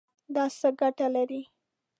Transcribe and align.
دا 0.35 0.43
څه 0.59 0.69
ګټه 0.79 1.07
لري؟ 1.15 1.41